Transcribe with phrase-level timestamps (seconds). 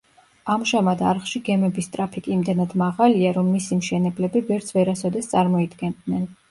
[0.53, 6.31] ამჟამად არხში გემების ტრაფიკი იმდენად მაღალია, რომ მისი მშენებლები ვერც ვერასოდეს წარმოიდგენდნენ.